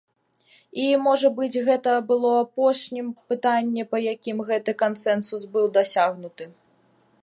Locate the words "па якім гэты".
3.95-4.71